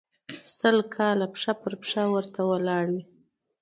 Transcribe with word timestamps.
سل 0.57 0.77
کاله 0.95 1.25
پښه 1.33 1.53
پر 1.61 1.73
پښه 1.81 2.03
ورته 2.13 2.39
واړوي. 2.47 3.01